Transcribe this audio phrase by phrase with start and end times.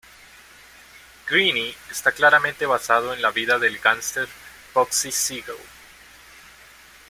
[1.29, 4.27] Greene está claramente basado en la vida del gánster
[4.73, 5.55] Bugsy Siegel.